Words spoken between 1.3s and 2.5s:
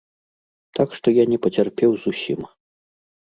не пацярпеў зусім.